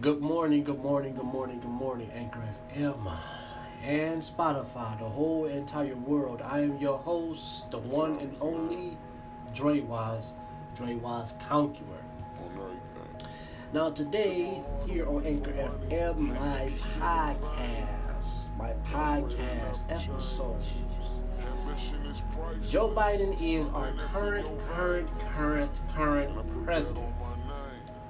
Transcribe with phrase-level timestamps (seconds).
[0.00, 2.40] Good morning, good morning, good morning, good morning, Anchor
[2.74, 3.18] FM
[3.82, 6.40] and Spotify, the whole entire world.
[6.40, 8.96] I am your host, the one and only
[9.54, 10.32] Dre Wise,
[10.74, 12.02] Dre Wise Conqueror.
[13.74, 20.64] Now today, here on Anchor FM, my podcast, my podcast episodes.
[22.70, 27.06] Joe Biden is our current, current, current, current president.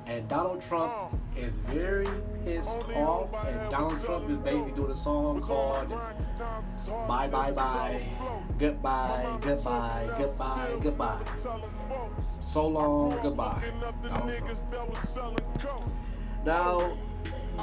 [0.07, 0.93] And Donald Trump
[1.37, 2.09] is very
[2.45, 3.29] pissed off.
[3.47, 5.89] And Donald Trump is basically doing a song called
[7.09, 8.03] Bye Bye Bye,
[8.59, 11.25] Goodbye, Goodbye, Goodbye, Goodbye.
[12.41, 13.63] So long, goodbye.
[14.03, 15.93] Donald Trump.
[16.45, 16.97] Now,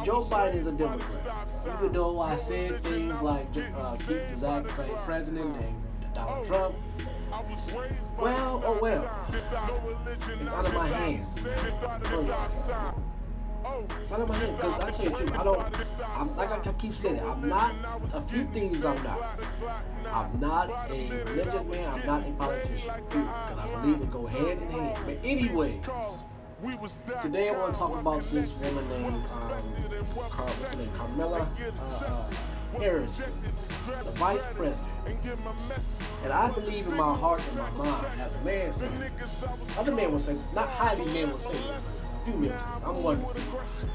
[0.05, 1.49] Joe Biden is a Democrat.
[1.77, 6.75] Even though I said things like uh, keep the exact same president and Donald Trump,
[8.17, 9.27] well, oh well.
[9.31, 11.45] It's out of my hands.
[11.45, 12.03] It's out
[14.21, 15.61] of my hands because I the truth, I don't.
[16.01, 17.75] I'm like I keep saying, I'm not
[18.15, 18.83] a few things.
[18.83, 19.39] I'm not.
[20.11, 21.87] I'm not a religious man.
[21.93, 22.91] I'm not a politician.
[23.09, 24.99] Because I believe it go hand in hand.
[25.05, 25.77] But anyways.
[27.21, 29.23] Today I want to talk about this woman named um,
[30.31, 32.29] Car- named Carmela uh, uh,
[32.73, 33.21] Harris,
[34.03, 34.77] the vice president.
[36.23, 39.45] And I believe in my heart and my mind, as a man says,
[39.77, 43.03] other men will say, not highly men will say, a few men will say, I'm
[43.03, 43.89] one of them.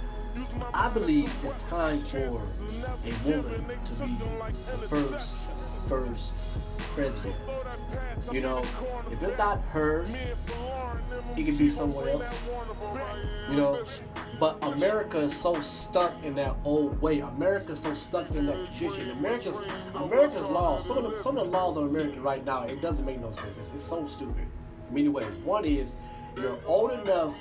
[0.73, 2.31] I believe it's time for a
[3.25, 6.33] woman to be the first, first
[6.95, 7.37] president.
[8.33, 8.65] You know,
[9.11, 10.05] if it's not her,
[11.37, 12.25] it could be someone else.
[13.50, 13.84] You know,
[14.38, 17.20] but America is so stuck in that old way.
[17.20, 19.11] America is so stuck in that tradition.
[19.11, 19.61] America's
[19.94, 23.05] America's laws, some of the some of the laws of America right now, it doesn't
[23.05, 23.56] make no sense.
[23.56, 24.47] It's, it's so stupid.
[24.88, 25.34] In many ways.
[25.44, 25.97] One is
[26.36, 27.34] you're old enough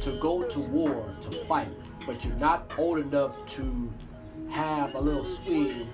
[0.00, 1.68] to go to war to fight,
[2.06, 3.92] but you're not old enough to
[4.50, 5.86] have a little swig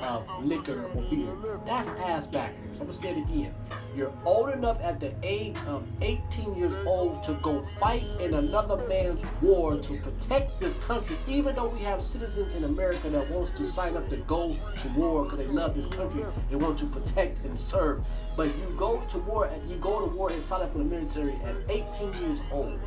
[0.00, 1.58] of liquor or beer.
[1.66, 2.80] That's ass backwards.
[2.80, 3.54] I'm gonna say it again.
[3.96, 8.76] You're old enough at the age of 18 years old to go fight in another
[8.88, 13.50] man's war to protect this country, even though we have citizens in America that wants
[13.58, 16.22] to sign up to go to war because they love this country.
[16.50, 18.04] They want to protect and serve.
[18.36, 20.84] But you go to war and you go to war and sign up for the
[20.84, 22.78] military at 18 years old.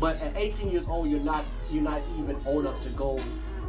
[0.00, 3.20] But at 18 years old, you're not you're not even old enough to go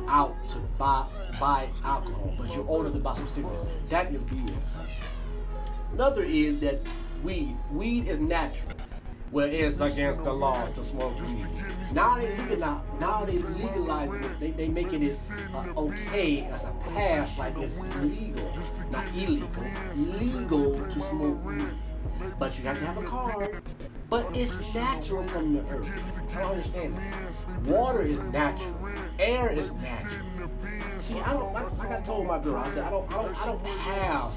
[0.08, 1.06] out to buy
[1.40, 3.66] buy alcohol, but you're old enough to buy some cigarettes.
[3.90, 4.78] That is BS.
[5.94, 6.82] Another is that
[7.24, 7.56] weed.
[7.72, 8.72] Weed is natural.
[9.32, 11.48] Well, it's against the law to smoke weed.
[11.94, 14.40] Now they legalize, now they legalize it.
[14.40, 15.20] They, they making it
[15.54, 18.50] uh, okay as a pass, like it's legal,
[18.92, 19.50] not illegal.
[19.96, 21.68] Legal to smoke weed,
[22.40, 23.62] but you have to have a card.
[24.10, 26.36] But it's natural from the earth.
[26.36, 26.96] I understand.
[27.66, 28.76] Water is natural.
[29.18, 30.50] Air is natural.
[31.00, 31.54] See, I don't.
[31.54, 33.10] Like, like I told my girl, I said I don't.
[33.12, 33.42] I don't.
[33.42, 34.32] I don't have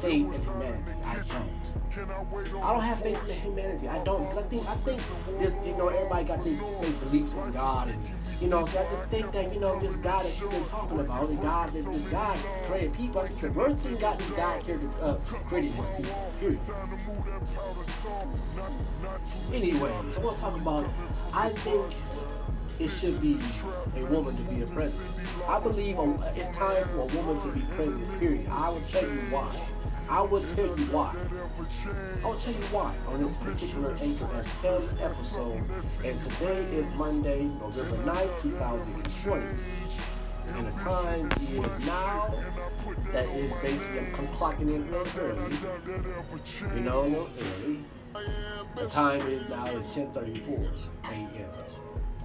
[0.00, 0.92] faith in humanity.
[1.04, 2.62] I don't.
[2.62, 3.88] I don't have faith in humanity.
[3.88, 5.02] I don't because I think I think
[5.38, 5.66] this.
[5.66, 7.98] You know, everybody got their, their beliefs in God, and
[8.40, 11.00] you know, so I just think that you know this God that you've been talking
[11.00, 13.20] about, the God that this God created people.
[13.20, 15.14] I think the worst thing God this God created, uh,
[15.46, 16.32] created was people.
[16.38, 16.60] Period.
[19.52, 20.90] Anyway, so we'll talk about.
[21.32, 21.86] I think
[22.82, 23.38] it should be
[23.96, 25.08] a woman to be a president.
[25.46, 25.96] I believe
[26.34, 28.48] it's time for a woman to be president, period.
[28.50, 29.54] I will tell you why.
[30.08, 31.14] I will tell you why.
[32.24, 35.62] I will tell you why on this particular Anchor FM episode.
[36.04, 39.46] And today is Monday, November 9th, 2020.
[40.48, 42.34] And the time is now.
[43.12, 45.56] That is basically, I'm clocking in real early.
[46.74, 47.28] You know,
[47.62, 47.84] early.
[48.76, 50.68] The time is now is 10:34
[51.04, 51.71] a.m.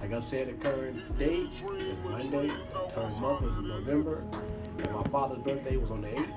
[0.00, 2.48] Like I said, the current date is Monday.
[2.48, 4.22] The current month is November.
[4.78, 6.28] And my father's birthday was on the 8th.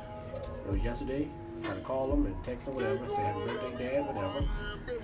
[0.66, 1.30] It was yesterday.
[1.64, 4.48] I had to call him and text him, whatever, say happy birthday, dad, whatever.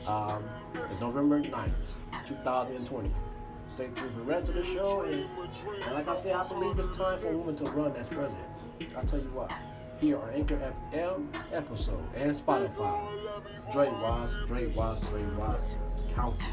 [0.08, 0.44] Um,
[0.92, 1.72] it's November 9th,
[2.26, 3.12] 2020.
[3.70, 5.02] Stay tuned for the rest of the show.
[5.02, 5.26] And,
[5.84, 8.38] and like I said, I believe it's time for a woman to run as president.
[8.96, 9.52] I'll tell you what.
[10.00, 13.08] Here on Anchor FM episode and Spotify.
[13.72, 15.68] Dre Wise, Dre Wise, Dre Wise,
[16.16, 16.44] County.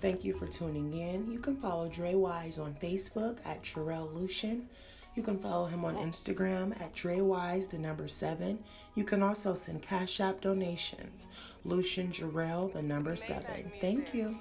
[0.00, 1.30] Thank you for tuning in.
[1.30, 4.68] You can follow Dre Wise on Facebook at Terrell Lucian.
[5.16, 8.60] You can follow him on Instagram at Dre Wise, the number seven.
[8.94, 11.26] You can also send Cash App donations.
[11.64, 13.72] Lucian Jarrell, the number seven.
[13.80, 14.38] Thank you.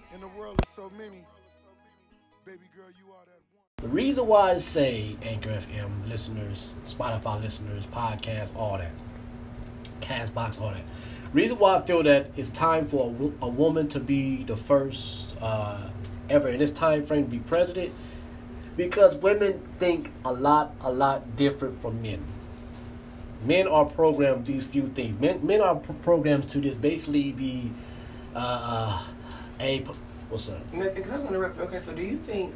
[3.78, 8.92] The reason why I say Anchor FM listeners, Spotify listeners, podcast, all that.
[10.02, 10.84] Castbox, all that.
[11.34, 15.36] Reason why I feel that it's time for a, a woman to be the first
[15.42, 15.90] uh,
[16.30, 17.94] ever in this time frame to be president,
[18.76, 22.24] because women think a lot, a lot different from men.
[23.44, 25.20] Men are programmed these few things.
[25.20, 27.72] Men, men are pro- programmed to just basically be
[28.34, 29.06] uh,
[29.60, 29.80] a
[30.30, 30.72] what's up?
[30.72, 31.80] Because I was gonna rep- okay.
[31.80, 32.54] So do you think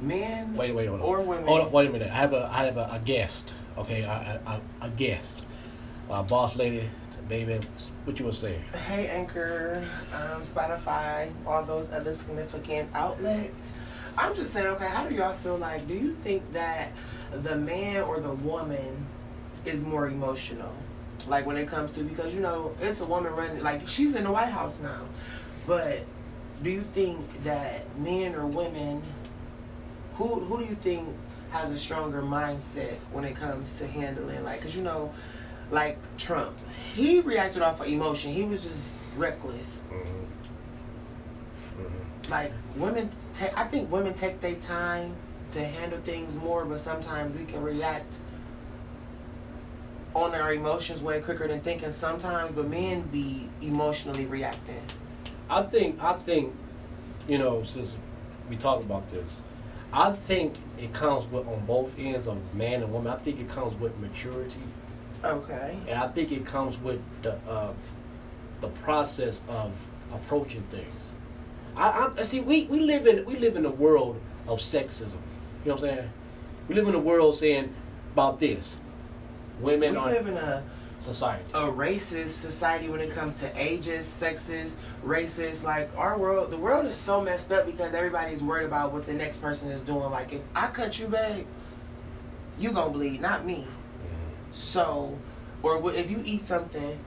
[0.00, 1.06] men Wait, wait, hold on.
[1.06, 1.46] or women?
[1.46, 2.08] Hold on, wait a minute.
[2.10, 3.54] I have a, I have a, a guest.
[3.76, 5.44] Okay, a, a, a guest.
[6.10, 6.90] Uh, boss lady,
[7.28, 7.60] baby.
[8.02, 8.60] What you was saying?
[8.88, 13.54] Hey Anchor, um, Spotify, all those other significant outlets.
[14.18, 15.86] I'm just saying, okay, how do y'all feel like?
[15.86, 16.90] Do you think that
[17.44, 19.06] the man or the woman
[19.64, 20.72] is more emotional?
[21.28, 24.24] Like when it comes to because you know it's a woman running like she's in
[24.24, 25.02] the White House now,
[25.64, 26.04] but
[26.64, 29.00] do you think that men or women
[30.14, 31.08] who who do you think
[31.50, 35.12] has a stronger mindset when it comes to handling like because you know
[35.70, 36.56] like Trump.
[36.94, 38.32] He reacted off of emotion.
[38.32, 39.80] He was just reckless.
[39.90, 41.82] Mm-hmm.
[41.82, 42.30] Mm-hmm.
[42.30, 45.14] Like women take I think women take their time
[45.52, 48.18] to handle things more but sometimes we can react
[50.14, 54.80] on our emotions way quicker than thinking sometimes but men be emotionally reacting.
[55.48, 56.54] I think, I think,
[57.28, 57.96] you know, since
[58.48, 59.42] we talked about this,
[59.92, 63.12] I think it comes with on both ends of man and woman.
[63.12, 64.60] I think it comes with maturity,
[65.24, 67.72] okay and I think it comes with the uh,
[68.60, 69.72] the process of
[70.12, 71.10] approaching things.
[71.76, 72.40] I, I see.
[72.40, 75.14] We, we live in we live in a world of sexism.
[75.64, 76.10] You know what I'm saying?
[76.68, 77.74] We live in a world saying
[78.12, 78.76] about this.
[79.60, 80.62] Women we are live in a
[81.00, 81.44] society.
[81.54, 85.64] a racist society when it comes to ages, sexes, racist.
[85.64, 89.14] Like our world, the world is so messed up because everybody's worried about what the
[89.14, 90.10] next person is doing.
[90.10, 91.46] Like if I cut you, babe,
[92.58, 93.66] you gonna bleed, not me.
[94.52, 95.16] So,
[95.62, 96.98] or if you eat something,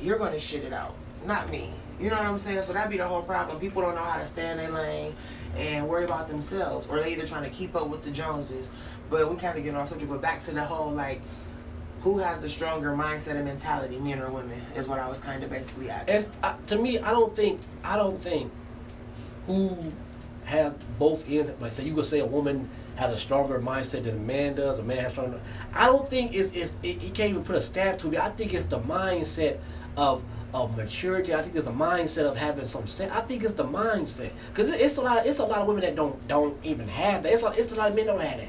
[0.00, 0.94] you're gonna shit it out,
[1.26, 1.70] not me.
[2.00, 2.62] You know what I'm saying?
[2.62, 3.60] So that be the whole problem.
[3.60, 5.14] People don't know how to stand in lane
[5.56, 8.70] and worry about themselves, or they either trying to keep up with the Joneses.
[9.08, 10.10] But we kind of get off subject.
[10.10, 11.20] But back to the whole like,
[12.00, 15.44] who has the stronger mindset and mentality, men or women, is what I was kind
[15.44, 16.32] of basically asking.
[16.42, 16.98] Uh, to me.
[16.98, 17.60] I don't think.
[17.84, 18.50] I don't think
[19.46, 19.92] who
[20.44, 21.52] has both ends.
[21.60, 24.78] Like say you could say a woman has a stronger mindset than a man does.
[24.78, 25.40] A man has stronger.
[25.74, 26.76] I don't think it's it's.
[26.82, 28.18] It, you can't even put a stab to it.
[28.20, 29.58] I think it's the mindset
[29.96, 30.22] of
[30.54, 31.34] of maturity.
[31.34, 33.10] I think it's the mindset of having some sense.
[33.12, 35.26] I think it's the mindset because it's a lot.
[35.26, 37.32] It's a lot of women that don't don't even have that.
[37.32, 38.48] It's a, it's a lot of men don't have that.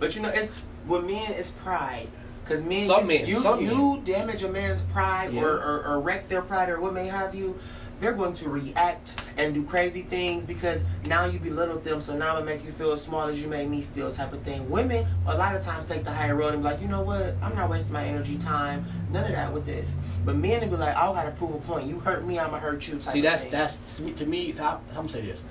[0.00, 0.50] But you know, it's
[0.86, 2.08] with men, it's pride.
[2.44, 5.42] Cause men, Some you, men, you, some you damage a man's pride Yeah.
[5.44, 7.56] or, or, or wreck their pride or what may have you,
[8.02, 12.00] they're going to react and do crazy things because now you belittled them.
[12.00, 14.32] So now I'm gonna make you feel as small as you made me feel, type
[14.32, 14.68] of thing.
[14.68, 17.36] Women, a lot of times take the higher road and be like, you know what?
[17.40, 19.94] I'm not wasting my energy, time, none of that with this.
[20.24, 21.86] But men will be like, oh, I gotta prove a point.
[21.86, 22.94] You hurt me, I'ma hurt you.
[22.98, 24.12] Type See, of that's that's to me.
[24.14, 25.44] To me it's how, I'm gonna say this.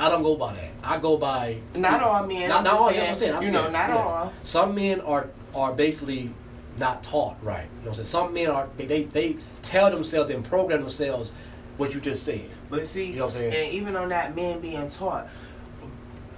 [0.00, 0.70] I don't go by that.
[0.82, 2.48] I go by not all men.
[2.48, 3.34] Not- not all, saying, that's what I'm saying.
[3.34, 3.96] I'm- you know, yeah, not yeah.
[3.96, 4.32] all.
[4.42, 6.32] Some men are are basically
[6.80, 7.62] not taught right.
[7.62, 8.06] You know what I'm saying?
[8.06, 11.32] Some men are they they, tell themselves and program themselves
[11.76, 12.50] what you just said.
[12.68, 13.54] But see, You know what I'm saying?
[13.54, 15.28] and even on that, men being taught,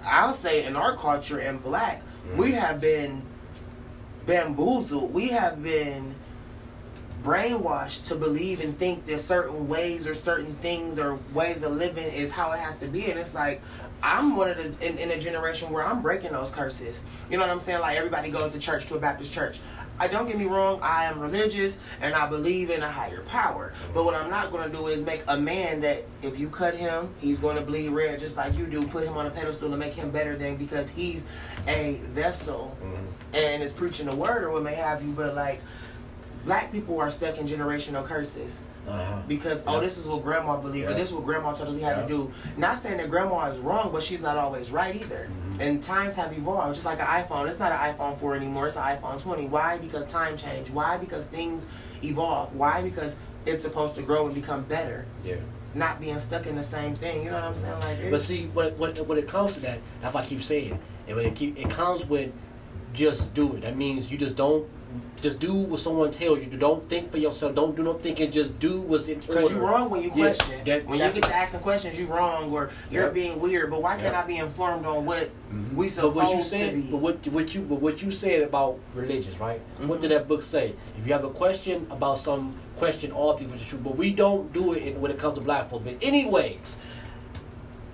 [0.04, 2.36] I'll say in our culture in black, mm-hmm.
[2.36, 3.22] we have been
[4.26, 5.12] bamboozled.
[5.12, 6.14] We have been
[7.22, 12.12] brainwashed to believe and think that certain ways or certain things or ways of living
[12.12, 13.10] is how it has to be.
[13.10, 13.60] And it's like,
[14.02, 17.04] I'm one of the in, in a generation where I'm breaking those curses.
[17.30, 17.80] You know what I'm saying?
[17.80, 19.60] Like everybody goes to church to a Baptist church.
[20.02, 23.72] I don't get me wrong, I am religious and I believe in a higher power.
[23.94, 27.08] But what I'm not gonna do is make a man that if you cut him,
[27.20, 29.94] he's gonna bleed red just like you do, put him on a pedestal and make
[29.94, 31.24] him better than because he's
[31.68, 33.04] a vessel mm-hmm.
[33.36, 35.60] and is preaching the word or what may have you, but like
[36.44, 39.22] black people are stuck in generational curses Uh-huh.
[39.28, 41.80] because oh this is what grandma believed or this is what grandma told us we
[41.82, 42.02] had Yeah.
[42.02, 42.32] to do.
[42.56, 45.28] Not saying that grandma is wrong but she's not always right either.
[45.52, 45.60] Mhm.
[45.60, 47.48] and times have evolved just like an iphone.
[47.48, 49.78] It's not an iphone 4 anymore it's an iphone 20 why?
[49.78, 50.72] Because time changed.
[50.74, 50.96] Why?
[50.96, 51.66] Because things
[52.02, 52.54] evolve.
[52.56, 52.82] Why?
[52.82, 53.14] Because
[53.46, 55.06] it's supposed to grow and become better.
[55.24, 55.36] Yeah.
[55.74, 57.80] not being stuck in the same thing you know what i'm saying?
[58.02, 60.78] Like But see, when, when, when it comes to that, that's why I keep saying,
[61.06, 62.30] and when it keep, it comes with
[62.92, 63.62] just do it.
[63.62, 64.68] That means you just don't
[65.20, 66.46] just do what someone tells you.
[66.46, 67.54] Don't think for yourself.
[67.54, 68.32] Don't do no thinking.
[68.32, 69.26] Just do what's in order.
[69.26, 70.64] because you're wrong when you Yeah, question.
[70.64, 73.14] that- when you get to asking questions, you're wrong or you're Yep.
[73.14, 73.70] being weird.
[73.70, 74.24] But why can't Yep.
[74.24, 75.74] I be informed on what Mhm.
[75.76, 76.80] we But supposed what you to said, be?
[76.90, 79.60] but what what you but what you said about religions, right?
[79.86, 80.74] What did that book say?
[80.98, 83.78] If you have a question about some question, all people is true.
[83.78, 85.84] But we don't do it in, when it comes to black folks.
[85.84, 86.78] But anyways,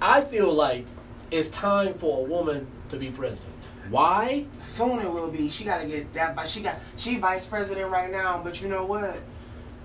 [0.00, 0.86] I feel like
[1.30, 3.48] it's time for a woman to be president.
[3.90, 4.44] Why?
[4.58, 5.48] Soon it will be.
[5.48, 6.36] She got to get that.
[6.36, 8.40] But she got she vice president right now.
[8.42, 9.18] But you know what?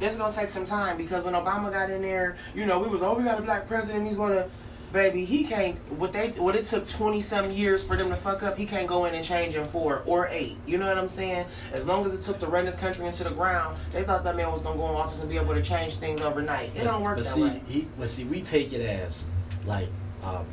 [0.02, 3.02] It's gonna take some time because when Obama got in there, you know, we was
[3.02, 4.06] oh we got a black president.
[4.06, 4.50] He's gonna,
[4.92, 5.78] baby, he can't.
[5.98, 8.58] What they what it took twenty some years for them to fuck up.
[8.58, 10.58] He can't go in and change in four or eight.
[10.66, 11.46] You know what I'm saying?
[11.72, 14.36] As long as it took to run this country into the ground, they thought that
[14.36, 16.76] man was gonna go in office and be able to change things overnight.
[16.76, 17.62] It don't work but that see, way.
[17.68, 19.28] He, but see, we take it as
[19.66, 19.88] like
[20.24, 20.46] um,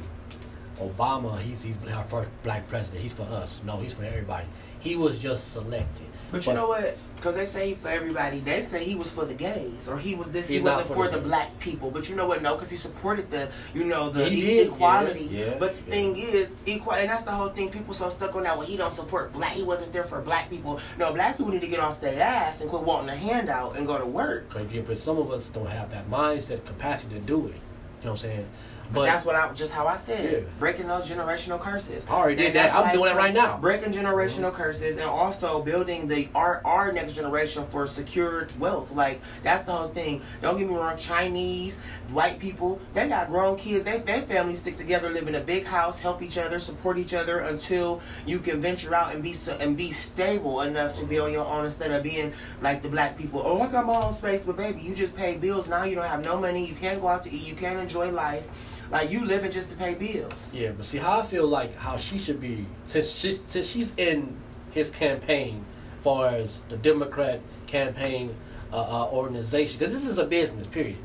[0.81, 1.39] Obama.
[1.41, 3.03] He's he's our first black president.
[3.03, 3.61] He's for us.
[3.65, 4.47] No, he's for everybody.
[4.81, 6.07] He was just selected.
[6.33, 6.97] But you know what?
[7.17, 8.39] Because they say for everybody.
[8.39, 10.49] They say he was for the gays, or he was this.
[10.49, 11.91] He wasn't for for, the the black people.
[11.91, 12.41] But you know what?
[12.41, 15.25] No, because he supported the, you know, the He e- did, equality.
[15.25, 15.91] yeah, yeah, but the yeah.
[15.91, 17.69] thing is, equal, and that's the whole thing.
[17.71, 18.57] People so stuck on that.
[18.57, 19.53] Well, he don't support black.
[19.53, 20.81] He wasn't there for black people.
[20.99, 23.87] No, black people need to get off their ass and quit wanting a handout and
[23.87, 24.51] go to work.
[24.53, 27.55] But, but some of us don't have that mindset capacity to do it.
[28.01, 28.47] You know what I'm saying?
[28.93, 30.33] But that's what I just how I said.
[30.33, 30.49] Yeah.
[30.59, 32.05] Breaking those generational curses.
[32.09, 32.75] I already did that.
[32.75, 33.57] I'm doing it right now.
[33.59, 38.91] Breaking generational curses and also building the our our next generation for secured wealth.
[38.93, 40.23] Like that's the whole thing.
[40.43, 40.99] Don't get me wrong.
[40.99, 41.79] Chinese,
[42.11, 43.85] white people, they got grown kids.
[43.85, 47.15] They they families stick together, live in a big house, help each other, support each
[47.15, 51.19] other until you can venture out and be so, and be stable enough to be
[51.19, 53.41] on your own instead of being like the black people.
[53.45, 55.85] Oh, I got my own space, but baby, you just pay bills now.
[55.85, 56.67] You don't have no money.
[56.67, 57.47] You can't go out to eat.
[57.47, 58.49] You can't enjoy life.
[58.91, 60.49] Like you living just to pay bills.
[60.53, 63.95] Yeah, but see how I feel like how she should be since she's since she's
[63.97, 64.37] in
[64.73, 65.65] his campaign,
[66.03, 68.35] far as the Democrat campaign
[68.73, 70.67] uh, uh, organization, because this is a business.
[70.67, 70.99] Period.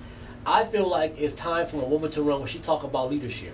[0.45, 3.53] I feel like it's time for a woman to run when she talk about leadership.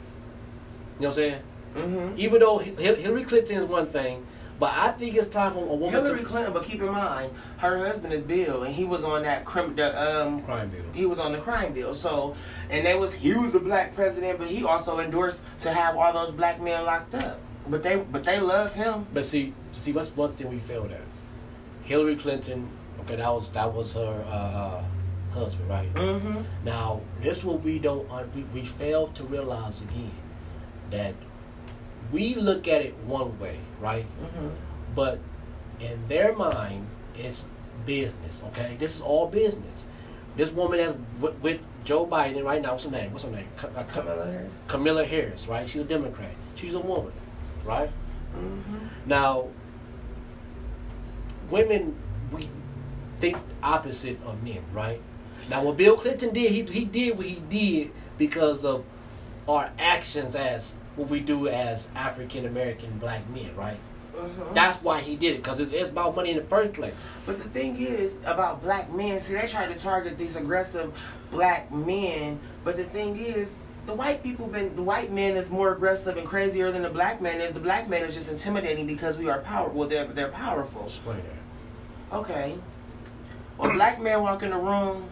[0.99, 1.41] You know what I'm saying?
[1.75, 2.19] Mm-hmm.
[2.19, 4.25] Even though Hillary Clinton is one thing,
[4.61, 7.33] but I think it's time for a woman Hillary to Clinton, but keep in mind,
[7.57, 10.83] her husband is Bill, and he was on that crim, the um, crime bill.
[10.93, 11.95] he was on the crime bill.
[11.95, 12.35] So,
[12.69, 16.13] and they was he was the black president, but he also endorsed to have all
[16.13, 17.39] those black men locked up.
[17.67, 19.07] But they, but they love him.
[19.11, 21.01] But see, see, what's one thing we failed at?
[21.81, 22.69] Hillary Clinton.
[22.99, 24.83] Okay, that was that was her uh, uh,
[25.33, 25.91] husband, right?
[25.95, 26.41] Mm-hmm.
[26.65, 30.11] Now, this what we don't uh, we, we fail to realize again
[30.91, 31.15] that
[32.11, 34.05] we look at it one way, right?
[34.21, 34.49] Mm-hmm.
[34.95, 35.19] But
[35.79, 37.47] in their mind, it's
[37.85, 38.43] business.
[38.47, 39.85] Okay, this is all business.
[40.35, 42.73] This woman that's with, with Joe Biden right now.
[42.73, 43.11] What's her name?
[43.11, 43.47] What's her name?
[43.57, 44.53] Ca- uh, Ca- Harris.
[44.67, 45.67] Camilla Harris, right?
[45.67, 46.31] She's a Democrat.
[46.55, 47.11] She's a woman,
[47.65, 47.89] right?
[48.35, 48.77] Mm-hmm.
[49.07, 49.47] Now,
[51.49, 51.95] women,
[52.31, 52.49] we
[53.19, 55.01] think opposite of men, right?
[55.49, 58.85] Now, what Bill Clinton did, he he did what he did because of
[59.47, 63.77] our actions as what we do as African American black men, right?
[64.15, 64.53] Mm-hmm.
[64.53, 67.07] That's why he did it because it's, it's about money in the first place.
[67.25, 69.21] But the thing is about black men.
[69.21, 70.93] See, they try to target these aggressive
[71.31, 72.39] black men.
[72.63, 73.55] But the thing is,
[73.85, 77.21] the white people been the white man is more aggressive and crazier than the black
[77.21, 77.53] man is.
[77.53, 79.79] The black man is just intimidating because we are powerful.
[79.79, 80.85] Well, they're they're powerful.
[80.85, 82.17] Explain that.
[82.17, 82.57] Okay.
[83.57, 85.09] Well, black man walk in the room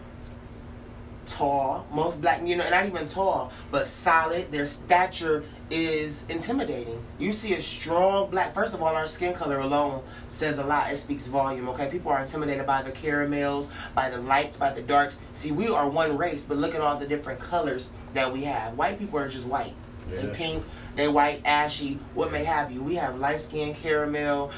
[1.26, 1.86] tall.
[1.92, 4.50] Most black, men you know, not even tall, but solid.
[4.50, 7.02] Their stature is intimidating.
[7.18, 8.54] You see a strong black.
[8.54, 10.90] First of all, our skin color alone says a lot.
[10.90, 11.68] It speaks volume.
[11.70, 15.20] Okay, people are intimidated by the caramels, by the lights, by the darks.
[15.32, 18.76] See, we are one race, but look at all the different colors that we have.
[18.76, 19.74] White people are just white.
[20.10, 20.64] They pink,
[20.96, 22.82] they white, ashy, what may have you.
[22.82, 24.50] We have light skin, caramel,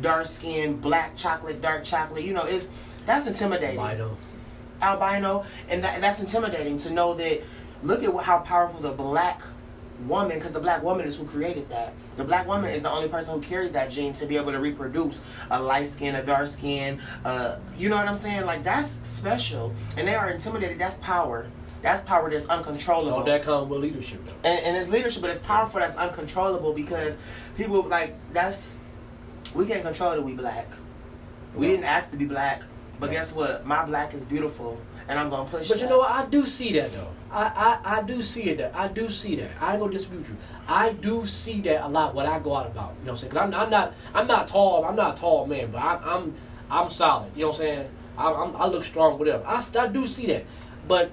[0.00, 2.24] dark skin, black chocolate, dark chocolate.
[2.24, 2.68] You know, it's
[3.04, 4.16] that's intimidating Albino.
[4.82, 7.42] albino, and that, that's intimidating to know that.
[7.82, 9.42] Look at how powerful the black
[10.00, 11.94] woman, because the black woman is who created that.
[12.16, 14.58] The black woman is the only person who carries that gene to be able to
[14.60, 17.00] reproduce a light skin, a dark skin.
[17.24, 18.44] Uh, you know what I'm saying?
[18.46, 20.78] Like that's special, and they are intimidated.
[20.78, 21.46] That's power.
[21.82, 24.32] That's power that's uncontrollable All that comes with leadership, though.
[24.44, 25.78] and, and it's leadership, but it's powerful.
[25.80, 27.16] That's uncontrollable because
[27.56, 28.76] people like that's
[29.54, 30.66] we can't control that we black.
[31.54, 31.72] We No.
[31.72, 32.62] didn't ask to be black,
[32.98, 33.66] but guess what?
[33.66, 35.68] My black is beautiful, and I'm gonna push.
[35.68, 36.10] But you know what?
[36.10, 37.08] I do see that though.
[37.30, 38.58] I, I, I do see it.
[38.58, 39.50] That I do see that.
[39.60, 40.36] I ain't gonna disagree with you.
[40.68, 42.94] I do see that a lot What I go out about.
[43.00, 43.32] You know what I'm saying?
[43.32, 44.84] Cause I'm, I'm not I'm not tall.
[44.84, 46.34] I'm not a tall man, but I'm I'm,
[46.70, 47.30] I'm solid.
[47.34, 47.88] You know what I'm saying?
[48.16, 49.46] I, I'm, I look strong, whatever.
[49.46, 50.44] I, I do see that.
[50.88, 51.10] But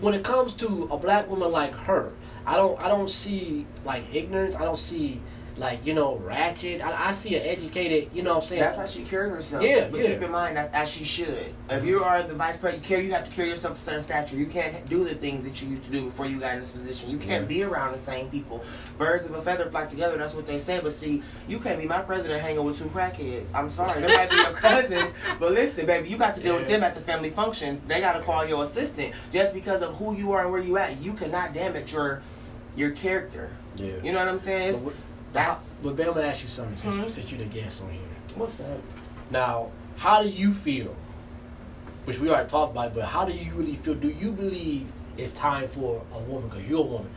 [0.00, 2.12] when it comes to a black woman like her,
[2.46, 4.54] I don't I don't see like ignorance.
[4.54, 5.20] I don't see
[5.56, 6.80] like you know ratchet.
[6.84, 8.10] I, I see an educated.
[8.12, 8.60] You know what I'm saying?
[8.60, 9.62] That's how she carry herself.
[9.62, 10.12] Yeah, but yeah.
[10.14, 11.54] keep in mind that's as she should.
[11.70, 14.02] If you are the vice president, you carry you have to carry yourself a certain
[14.02, 14.36] stature.
[14.36, 16.72] You can't do the things that you used to do before you got in this
[16.72, 17.08] position.
[17.10, 17.48] You can't Yeah.
[17.48, 18.64] be around the same people.
[18.98, 20.16] Birds of a feather flock together.
[20.18, 20.80] That's what they say.
[20.80, 23.48] But see, you can't be my president hanging with two crackheads.
[23.54, 26.66] I'm sorry, they might be your cousins, but listen, baby, you got to deal with
[26.66, 27.80] them at the family function.
[27.86, 30.76] They got to call your assistant just because of who you are and where you
[30.78, 31.00] at.
[31.00, 32.22] You cannot damage your
[32.76, 33.50] your character.
[33.76, 33.92] yeah.
[34.02, 34.90] You know what I'm saying?
[35.34, 37.10] It's, But what- That's But Ben, I'm gonna ask you something since, Mhm.
[37.10, 38.00] since you're the guest on here.
[38.36, 38.78] what's that?
[39.30, 40.94] Now, how do you feel?
[42.04, 43.94] Which we already talked about, but how do you really feel?
[43.94, 44.86] Do you believe
[45.16, 46.48] it's time for a woman?
[46.48, 47.10] Because you're a woman.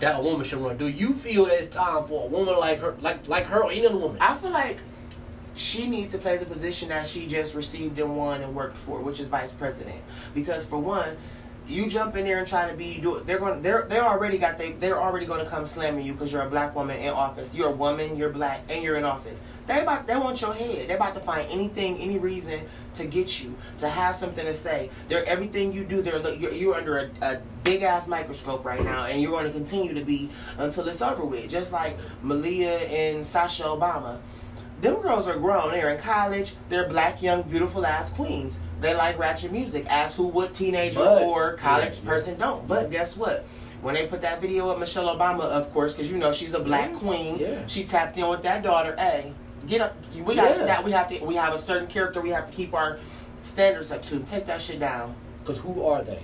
[0.00, 0.76] That a woman should run.
[0.76, 3.70] Do you feel that it's time for a woman like her, like like her, or
[3.70, 4.18] any other woman?
[4.20, 4.78] I feel like
[5.54, 9.00] she needs to play the position that she just received and won and worked for,
[9.00, 9.98] which is vice president.
[10.34, 11.16] Because for one,
[11.68, 14.56] you jump in there and try to be do they're going they're they're already got
[14.56, 17.54] they they're already going to come slamming you because you're a black woman in office.
[17.54, 19.42] You're a woman, you're black, and you're in office.
[19.66, 20.88] They about they want your head.
[20.88, 22.62] They're about to find anything, any reason
[22.94, 24.90] to get you to have something to say.
[25.08, 26.00] They're everything you do.
[26.00, 29.52] They're you're, you're under a, a big ass microscope right now, and you're going to
[29.52, 31.50] continue to be until it's over with.
[31.50, 34.20] Just like Malia and Sasha Obama.
[34.80, 35.70] Them girls are grown.
[35.72, 36.54] They're in college.
[36.68, 38.58] They're black, young, beautiful ass queens.
[38.80, 39.86] They like ratchet music.
[39.90, 42.08] As who would teenager But- or college yeah, yeah.
[42.10, 42.66] person don't.
[42.68, 43.44] But guess what?
[43.82, 46.60] When they put that video of Michelle Obama, of course, because you know she's a
[46.60, 47.38] black Yeah, queen.
[47.38, 47.58] yeah.
[47.66, 48.94] She tapped in with that daughter.
[48.96, 49.32] Hey,
[49.66, 49.96] get up.
[50.14, 50.64] We got to Yeah.
[50.74, 50.84] stop.
[50.84, 51.24] We have to.
[51.24, 52.20] We have a certain character.
[52.20, 52.98] We have to keep our
[53.42, 54.20] standards up to.
[54.20, 55.14] Take that shit down.
[55.44, 56.20] Because who are they?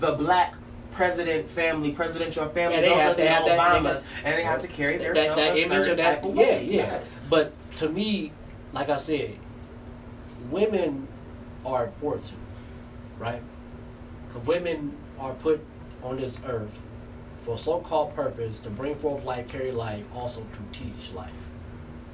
[0.00, 0.54] The black
[0.92, 4.04] president family, presidential family, Yeah, they have to have that Obamas, image.
[4.24, 6.24] and they have to carry their that, that image of that.
[6.24, 6.58] Of yeah, yeah.
[6.58, 7.12] Yes.
[7.28, 8.32] But to me,
[8.72, 9.36] like I said,
[10.50, 11.08] women
[11.64, 12.34] are important,
[13.18, 13.42] right?
[14.28, 15.64] Because women are put
[16.02, 16.80] on this earth
[17.42, 21.30] for a so-called purpose to bring forth life, carry life, also to teach life,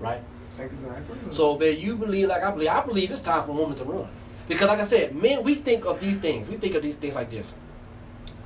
[0.00, 0.22] right?
[0.58, 1.16] Exactly.
[1.30, 2.68] So, man, you believe like I believe.
[2.68, 4.08] I believe it's time for a woman to run.
[4.48, 6.48] Because, like I said, men, we think of these things.
[6.48, 7.54] We think of these things like this.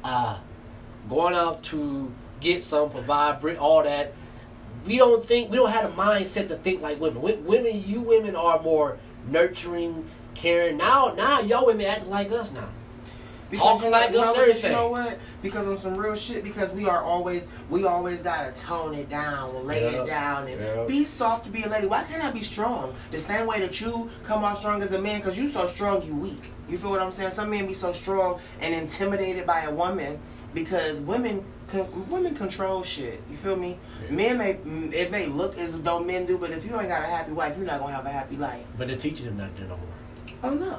[0.05, 0.39] Uh,
[1.09, 4.13] going out to get some, provide, bring all that.
[4.85, 7.23] We don't think, we don't have a mindset to think like women.
[7.23, 10.77] Wo- Women, you women are more nurturing, caring.
[10.77, 12.69] Now, now, y'all women acting like us now.
[13.59, 14.71] Talking you like us because everything.
[14.71, 15.19] You know what?
[15.43, 16.45] Because on some real shit.
[16.45, 19.95] Because we are always, we always gotta tone it down, lay Yep.
[19.95, 20.89] it down, and Yep.
[20.89, 21.87] be soft to be a lady.
[21.87, 22.95] Why can't I be strong?
[23.11, 26.03] The same way that you come off strong as a man, because you so strong,
[26.03, 26.53] you weak.
[26.69, 27.33] You feel what I'm saying?
[27.33, 30.19] Some men be so strong and intimidated by a woman
[30.55, 33.23] because women, con- women control shit.
[33.31, 33.79] You feel me?
[34.09, 34.15] Yeah.
[34.15, 34.51] Men may,
[34.97, 37.57] it may look as though men do, but if you ain't got a happy wife,
[37.57, 38.65] you're not gonna have a happy life.
[38.79, 39.87] But the teaching is not there no more.
[40.45, 40.79] Oh no,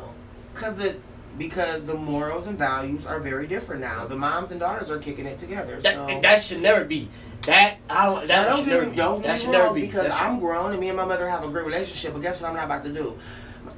[0.53, 0.95] because the
[1.37, 4.05] because the morals and values are very different now.
[4.05, 5.81] The moms and daughters are kicking it together.
[5.81, 7.09] So That, that should never be.
[7.43, 8.97] That, I don't, now that don't should get never me, be.
[8.97, 9.81] don't that get should me never wrong be.
[9.81, 12.13] because That should- I'm grown and me and my mother have a great relationship.
[12.13, 12.49] But guess what?
[12.49, 13.17] I'm not about to do.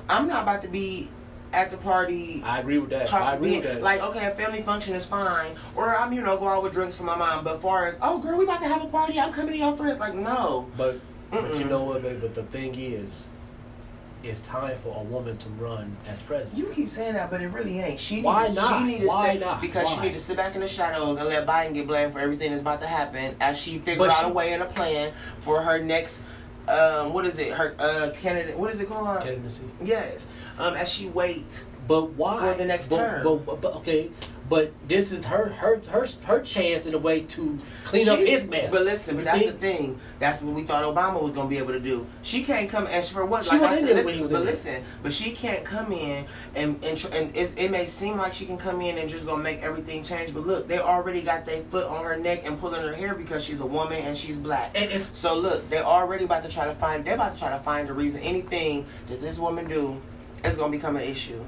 [0.10, 1.10] I'm not about to be
[1.54, 2.44] at the party.
[2.46, 3.12] I agree with that.
[3.14, 3.82] I agree being, with that.
[3.82, 6.98] like okay, a family function is fine, or I'm you know go out with drinks
[6.98, 7.44] for my mom.
[7.44, 9.76] But far as oh girl, we about to have a party, I'm coming to your
[9.78, 9.98] friends.
[10.00, 11.00] Like no, But
[11.32, 12.20] but you know what, baby?
[12.20, 13.28] But the thing is,
[14.26, 16.58] it's time for a woman to run as president.
[16.58, 18.00] You keep saying that, but it really ain't.
[18.00, 18.80] She Why needs, not?
[18.80, 19.62] She need to Why step, not?
[19.62, 20.04] Because she Why?
[20.04, 22.62] need to sit back in the shadows and let Biden get blamed for everything that's
[22.62, 25.80] about to happen as she figure out she- a way and a plan for her
[25.80, 26.22] next.
[26.68, 27.54] Um, what is it?
[27.54, 28.58] Her uh, candidate.
[28.58, 29.22] What is it called?
[29.22, 29.66] Candidacy.
[29.84, 30.26] Yes.
[30.58, 31.66] Um, as she waits.
[31.88, 33.24] But why For the next but, term.
[33.24, 34.10] But, but, but okay,
[34.48, 38.28] but this is her her her her chance in a way to clean up She-
[38.32, 38.72] his mess.
[38.72, 39.52] But listen, but that's think?
[39.52, 40.00] the thing.
[40.20, 42.06] That's what we thought Obama was gonna be able to do.
[42.22, 43.46] She can't come and for what?
[43.46, 45.92] She Like was I in said, listen, he was but listen, but she can't come
[45.92, 49.42] in and and, and it may seem like she can come in and just gonna
[49.44, 50.34] make everything change.
[50.34, 53.44] But look, they already got their foot on her neck and pulling her hair because
[53.44, 54.72] she's a woman and she's black.
[54.76, 57.04] And So look, they're already about to try to find.
[57.04, 58.20] They're about to try to find a reason.
[58.20, 60.00] Anything that this woman do
[60.44, 61.44] is gonna become an issue.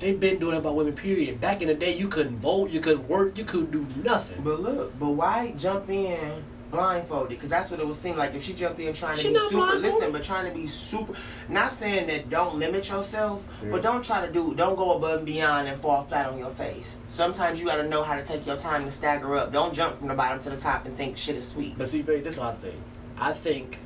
[0.00, 0.92] They've been doing it about women.
[0.94, 1.40] Period.
[1.40, 4.42] Back in the day, you couldn't vote, you couldn't work, you couldn't do nothing.
[4.42, 7.30] But look, but why jump in blindfolded?
[7.30, 9.38] Because that's what it would seem like if she jumped in trying to She be
[9.38, 9.50] super.
[9.56, 9.82] blindfolded.
[9.94, 11.14] Listen, but trying to be super.
[11.48, 13.70] Not saying that don't limit yourself, Yeah.
[13.70, 14.54] but don't try to do.
[14.54, 16.98] Don't go above and beyond and fall flat on your face.
[17.08, 19.52] Sometimes you got to know how to take your time and stagger up.
[19.52, 21.76] Don't jump from the bottom to the top and think shit is sweet.
[21.78, 22.76] But see, baby, this is what I think.
[23.18, 23.78] I think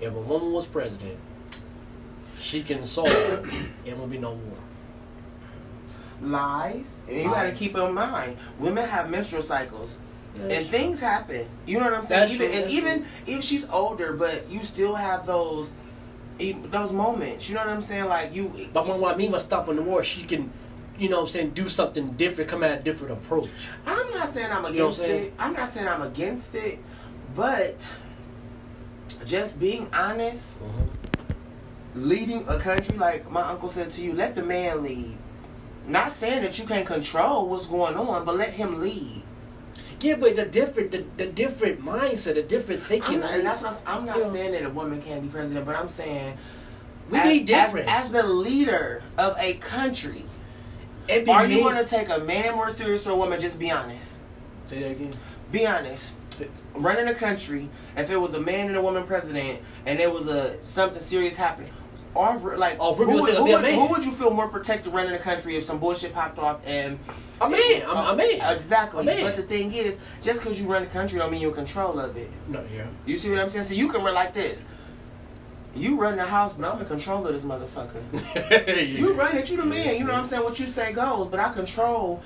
[0.00, 1.16] if a woman was president,
[2.38, 3.44] she can solve it
[3.84, 4.58] It won't be no war.
[6.22, 6.96] Lies.
[7.08, 9.98] And you got to keep in mind, women have menstrual cycles.
[10.36, 11.48] Yeah, and things happen.
[11.66, 12.20] You know what I'm saying?
[12.20, 15.70] That's even true, and that's even if she's older, but you still have those
[16.38, 17.48] e- those moments.
[17.48, 18.06] You know what I'm saying?
[18.06, 18.52] Like you.
[18.72, 20.50] But when, what I mean by stopping the war, she can,
[20.98, 23.48] you know what I'm saying, do something different, come at a different approach.
[23.86, 25.24] I'm not saying I'm You know against I'm saying?
[25.24, 25.34] it.
[25.38, 26.78] I'm not saying I'm against it,
[27.34, 28.00] but
[29.26, 32.08] just being honest, mm-hmm.
[32.08, 35.17] leading a country like my uncle said to you, let the man lead.
[35.88, 39.22] Not saying that you can't control what's going on, but let him lead.
[40.00, 43.20] Yeah, but the different, the, the different mindset, the different I'm thinking.
[43.20, 44.32] not, and that's what I'm, I'm not know.
[44.32, 46.36] saying that a woman can't be president, but I'm saying
[47.10, 47.88] we as, need difference.
[47.88, 50.24] As, as the leader of a country,
[51.08, 53.40] be are you going to take a man more serious or a woman?
[53.40, 54.14] Just be honest.
[54.66, 55.14] say that again?
[55.50, 56.14] Be honest.
[56.74, 60.28] running a country, if it was a man and a woman president, and there was
[60.28, 61.72] a something serious happening,
[62.56, 65.56] like Oh, who, would, who, would, who would you feel more protected running the country
[65.56, 66.98] if some bullshit popped off and
[67.40, 67.82] A man.
[67.88, 68.40] I'm, a man.
[68.40, 69.02] Uh, exactly.
[69.02, 69.22] A man.
[69.22, 71.98] But the thing is, just because you run the country don't mean you're in control
[71.98, 72.30] of it.
[72.48, 72.86] No, yeah.
[73.06, 73.66] You see what I'm saying?
[73.66, 74.64] So you can run like this.
[75.74, 78.88] You run the house, but I'm in control of this motherfucker.
[78.98, 79.96] You run it, you the man.
[79.96, 80.42] You know what I'm saying?
[80.42, 82.22] What you say goes, but I control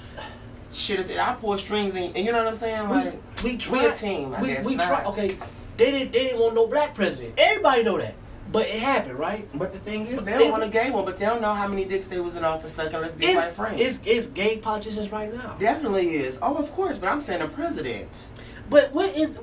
[0.72, 1.10] shit.
[1.18, 2.88] I pull strings, and, and you know what I'm saying?
[2.88, 3.84] Like we we tried.
[3.86, 4.34] a team.
[4.34, 5.04] I we we tried.
[5.06, 5.36] Okay,
[5.76, 7.34] they didn't they didn't want no black president.
[7.36, 8.14] Everybody know that,
[8.52, 9.48] but it happened, right?
[9.54, 11.66] But the thing is, they don't want a gay one, but they don't know how
[11.66, 13.00] many dicks they was in office sucking.
[13.00, 13.80] Let's be quite frank.
[13.80, 15.56] it's it's gay politicians right now.
[15.58, 16.38] Definitely is.
[16.42, 18.28] Oh, of course, but I'm saying a president.
[18.70, 19.38] But what is?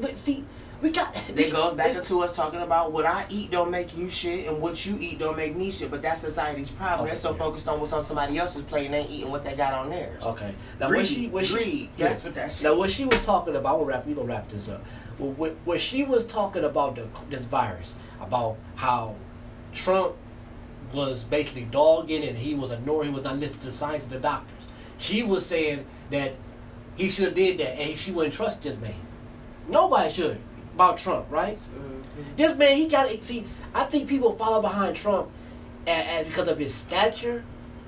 [1.40, 1.78] But see, we got.
[1.78, 4.62] That goes back into us talking about what I eat don't make you shit, and
[4.62, 5.92] what you eat don't make me shit.
[5.92, 7.02] But that's society's problem.
[7.02, 7.38] Okay, They're so yeah.
[7.38, 9.90] focused on what's on somebody else's plate, and they ain't eating what they got on
[9.90, 10.24] theirs.
[10.24, 10.54] Okay.
[10.80, 11.00] Now Greed.
[11.00, 11.90] what she what she Greed.
[11.98, 12.10] yeah.
[12.10, 12.64] That's what that shit.
[12.64, 14.06] Now what she was talking about, gonna wrap.
[14.06, 14.84] Gonna wrap this up.
[15.18, 19.16] Well, what, what she was talking about the, this virus, about how
[19.74, 20.16] Trump
[20.94, 24.10] was basically dogging and he was ignoring, he was not listening to the science of
[24.10, 24.70] the doctors.
[24.98, 26.34] She was saying that
[26.96, 28.96] he should have did that and she wouldn't trust this man.
[29.68, 30.40] Nobody should
[30.80, 31.58] about Trump, right?
[31.58, 32.36] Mm-hmm.
[32.38, 33.46] This man, he got to see.
[33.74, 35.30] I think people follow behind Trump
[35.86, 37.44] and, and because of his stature.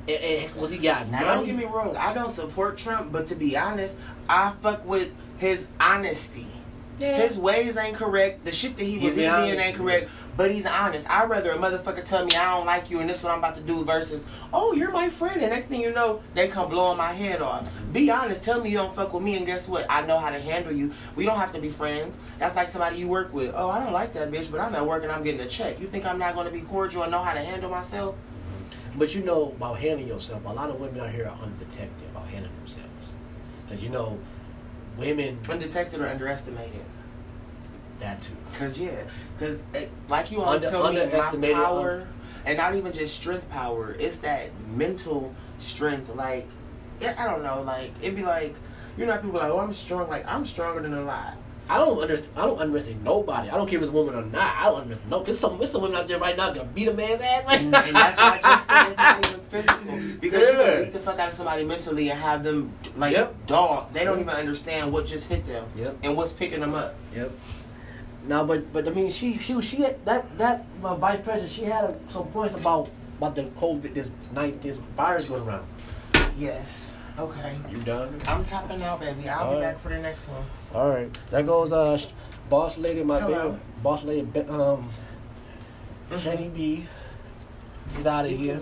[0.10, 1.36] And, and was he got Now money.
[1.36, 3.96] don't get me wrong, I don't support Trump, but to be honest,
[4.28, 6.48] I fuck with his honesty.
[7.02, 7.18] Yeah.
[7.18, 8.46] His ways ain't correct.
[8.46, 10.12] The shit that he He's was being being ain't correct.
[10.38, 11.10] But he's honest.
[11.10, 13.40] I'd rather a motherfucker tell me I don't like you and this is what I'm
[13.40, 15.42] about to do versus, oh, you're my friend.
[15.42, 17.72] And next thing you know, they come blowing my head off.
[17.92, 18.44] Be honest.
[18.44, 19.88] Tell me you don't fuck with me and guess what?
[19.90, 20.92] I know how to handle you.
[21.16, 22.16] We don't have to be friends.
[22.38, 23.52] That's like somebody you work with.
[23.56, 25.80] Oh, I don't like that bitch, but I'm at work and I'm getting a check.
[25.80, 28.16] You think I'm not going to be cordial and know how to handle myself?
[28.96, 30.46] But you know about handling yourself.
[30.46, 32.90] A lot of women out here are undetected about handling themselves.
[33.66, 34.20] Because you know,
[34.98, 36.84] women Undetected or underestimated?
[38.02, 38.34] That too.
[38.58, 38.92] Cause yeah,
[39.40, 42.08] cause eh, like you always Under- tell me, my underestimated, power,
[42.46, 43.96] and not even just strength power.
[44.00, 46.14] It's that mental strength.
[46.14, 46.48] Like,
[47.00, 47.62] yeah, I don't know.
[47.62, 48.56] Like it'd be like,
[48.98, 50.10] you know, how people like, oh, I'm strong.
[50.10, 51.36] Like I'm stronger than a lot.
[51.70, 52.34] I don't understand.
[52.38, 53.50] I don't underestimate nobody.
[53.50, 54.56] I don't care if it's a woman or not.
[54.58, 55.10] I don't understand.
[55.10, 57.46] No, cause some, there's some women out there right now gonna beat a man's ass
[57.46, 57.84] right And, now.
[57.84, 61.00] and that's why I just said it's not even physical because you can beat the
[61.00, 63.46] fuck out of somebody mentally and have them like Yep.
[63.46, 63.94] dog.
[63.94, 64.28] They don't Yep.
[64.28, 65.98] even understand what just hit them Yep.
[66.04, 66.96] and what's picking them up.
[67.16, 67.32] Yep.
[68.28, 71.52] Now, but but I mean, she she she had, that that uh, vice president.
[71.52, 75.66] She had some points about about the COVID this night this virus going around.
[76.38, 76.94] Yes.
[77.18, 77.58] Okay.
[77.70, 78.20] You done?
[78.28, 79.28] I'm tapping out, baby.
[79.28, 79.74] I'll All be right.
[79.74, 80.46] back for the next one.
[80.74, 81.10] All right.
[81.30, 82.00] There goes uh,
[82.50, 83.52] boss lady, my Hello.
[83.52, 83.62] baby.
[83.84, 84.90] Boss lady, um,
[86.20, 86.88] Jenny B.
[87.96, 88.62] She's out of here.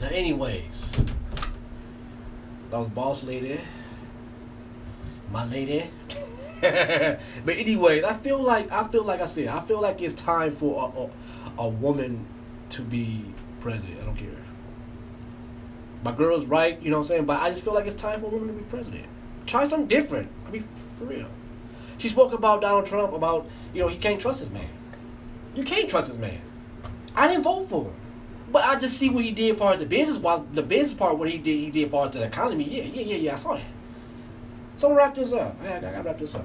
[0.00, 0.90] Now, anyways,
[2.70, 3.60] that was boss lady,
[5.30, 5.90] my lady.
[7.44, 10.56] but anyways, I feel like I feel like I said I feel like it's time
[10.56, 10.90] for
[11.56, 12.26] a, a, a woman
[12.70, 13.24] to be
[13.60, 14.00] president.
[14.00, 14.28] I don't care.
[16.02, 17.24] My girl's right, you know what I'm saying.
[17.26, 19.06] But I just feel like it's time for a woman to be president.
[19.46, 20.30] Try something different.
[20.46, 21.28] I mean, for real.
[21.98, 24.68] She spoke about Donald Trump about you know he can't trust his man.
[25.54, 26.40] You can't trust his man.
[27.14, 27.94] I didn't vote for him.
[28.50, 30.18] But I just see what he did for the business.
[30.18, 32.64] While the business part, what he did, he did for the economy.
[32.64, 33.32] Yeah, yeah, yeah, yeah.
[33.34, 33.64] I saw that.
[34.76, 35.56] So I'm gonna wrap this up.
[35.62, 36.44] I gotta, I gotta wrap this up.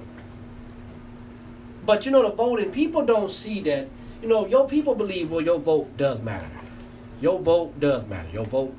[1.86, 3.88] But you know, the voting people don't see that.
[4.22, 6.50] You know, your people believe well, your vote does matter.
[7.20, 8.30] Your vote does matter.
[8.32, 8.76] Your vote,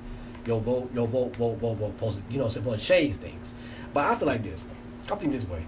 [0.47, 1.99] your vote, your vote, vote, vote, vote.
[1.99, 3.53] To, you know, supposed to change things.
[3.93, 4.63] But I feel like this.
[5.11, 5.65] I think this way.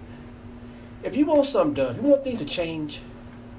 [1.03, 3.01] If you want something done, if you want things to change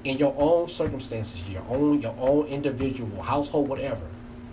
[0.03, 4.01] in your own circumstances, your own your own individual household, whatever,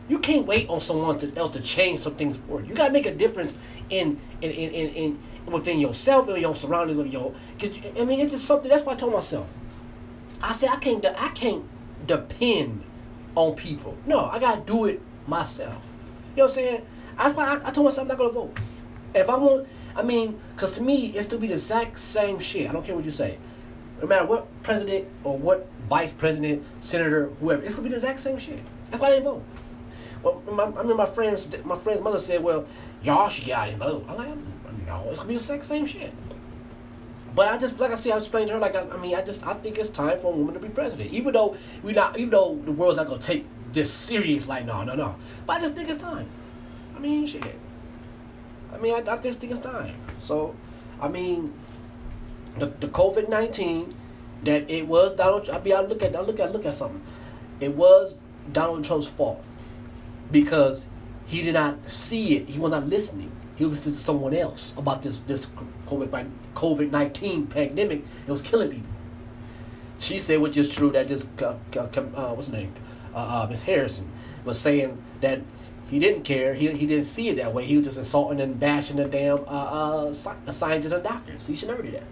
[0.08, 2.68] you can't wait on someone to, else to change some things for you.
[2.68, 3.56] You gotta make a difference
[3.90, 7.34] in in in in, in within yourself and your surroundings of your.
[7.58, 8.70] Cause I mean, it's just something.
[8.70, 9.46] That's why I told myself.
[10.42, 11.02] I said I can't.
[11.02, 11.64] de- I can't
[12.06, 12.84] depend
[13.34, 13.96] on people.
[14.06, 15.82] No, I gotta do it myself.
[16.36, 16.86] You know what I'm saying?
[17.16, 18.58] That's why I, I told myself I'm not gonna vote.
[19.14, 22.68] If I want, I mean, cause to me it's to be the exact same shit.
[22.68, 23.38] I don't care what you say.
[24.00, 28.20] No matter what president or what vice president, senator, whoever, it's gonna be the exact
[28.20, 28.60] same shit.
[28.90, 29.44] That's why I didn't vote.
[30.22, 32.66] Well, my, I mean, my friends, my friend's mother said, "Well,
[33.02, 34.28] y'all should get out and vote." I'm like,
[35.02, 36.12] "No, it's gonna be the exact same shit."
[37.34, 39.22] But I just, like I said, I explained to her, like, I, I mean, I
[39.22, 41.10] just, I think it's time for a woman to be president.
[41.12, 44.84] Even though we not, even though the world's not gonna take this serious, like, no,
[44.84, 45.16] no, no.
[45.46, 46.28] But I just think it's time.
[46.96, 47.58] I mean, shit.
[48.72, 49.96] I mean, I, I just think it's time.
[50.22, 50.54] So,
[51.00, 51.52] I mean,
[52.56, 53.96] the, the COVID nineteen,
[54.44, 55.50] that it was Donald.
[55.50, 57.02] I mean, I look at, I look at, look at something.
[57.60, 58.20] It was
[58.52, 59.42] Donald Trump's fault
[60.30, 60.86] because
[61.26, 62.48] he did not see it.
[62.48, 63.32] He was not listening.
[63.56, 65.46] He listened to someone else about this this
[65.86, 68.04] COVID nineteen pandemic.
[68.26, 68.88] It was killing people.
[69.98, 72.74] She said, which is true, that this uh, uh, what's her name,
[73.14, 74.10] uh, uh, Miss Harrison
[74.44, 75.40] was saying that
[75.88, 76.54] he didn't care.
[76.54, 77.64] He, he didn't see it that way.
[77.64, 81.46] He was just insulting and bashing the damn uh, uh, scientists and doctors.
[81.46, 82.04] He should never do that.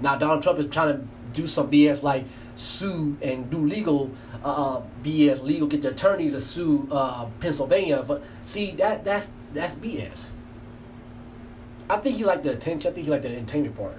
[0.00, 2.24] Now Donald Trump is trying to do some BS like
[2.56, 4.10] sue and do legal
[4.42, 8.04] uh, BS, legal get the attorneys to sue uh, Pennsylvania.
[8.06, 10.24] But see that that's that's BS.
[11.88, 12.90] I think he liked the attention.
[12.90, 13.98] I think he liked the entertainment part.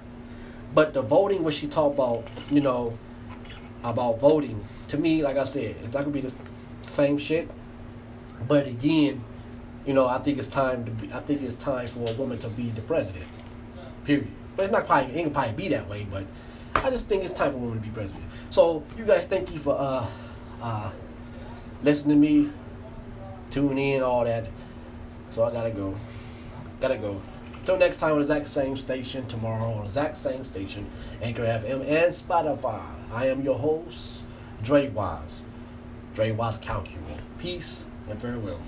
[0.74, 2.98] But the voting, what she talked about, you know,
[3.82, 6.32] about voting, to me, like I said, it's not gonna be the
[6.82, 7.48] same shit.
[8.46, 9.24] But again,
[9.86, 11.12] you know, I think it's time to be.
[11.12, 13.24] I think it's time for a woman to be the president.
[14.04, 14.28] Period.
[14.56, 16.06] But it's not probably it ain't probably be that way.
[16.10, 16.26] But
[16.74, 18.22] I just think it's time for a woman to be president.
[18.50, 20.06] So you guys, thank you for uh
[20.60, 20.90] uh
[21.82, 22.52] listening to me,
[23.50, 24.46] tune in, all that.
[25.30, 25.94] So I gotta go.
[26.80, 27.20] Gotta go.
[27.68, 30.86] Until next time on the exact same station, tomorrow on the exact same station,
[31.20, 32.80] Anchor FM and Spotify.
[33.12, 34.24] I am your host,
[34.62, 35.42] Dre Wise.
[36.14, 37.20] Dre Wise Calculate.
[37.38, 38.58] Peace and farewell.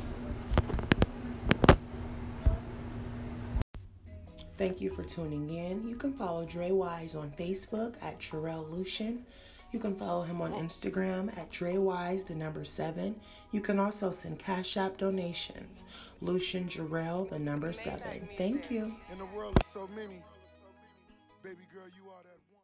[4.58, 5.88] Thank you for tuning in.
[5.88, 9.24] You can follow Dre Wise on Facebook at Terrell Lucian.
[9.72, 13.14] You can follow him on Instagram at Dre Wise, the number seven.
[13.50, 15.84] You can also send Cash App donations.
[16.20, 18.28] Lucian Jarrell, the number seven.
[18.37, 18.94] Thank you.